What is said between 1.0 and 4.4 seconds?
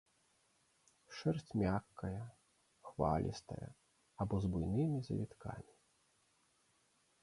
Шэрсць мяккая, хвалістая або